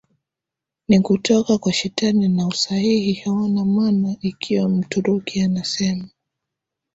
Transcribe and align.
ni 0.87 0.99
kutoka 0.99 1.57
kwa 1.57 1.73
shetani 1.73 2.27
na 2.27 2.47
usahihi 2.47 3.13
hauna 3.13 3.65
maana 3.65 4.15
Ikiwa 4.21 4.69
Mturuki 4.69 5.41
anasema 5.41 6.09